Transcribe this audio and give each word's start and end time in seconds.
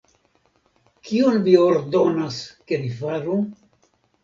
Kion 1.09 1.37
vi 1.49 1.53
ordonas, 1.67 2.41
ke 2.73 2.83
ni 2.83 2.93
faru? 3.05 3.39